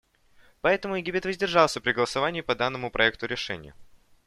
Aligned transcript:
Поэтому 0.61 0.95
Египет 0.95 1.25
воздержался 1.25 1.79
при 1.79 1.91
голосовании 1.91 2.41
по 2.41 2.55
данному 2.55 2.89
проекту 2.89 3.27
решения. 3.27 3.75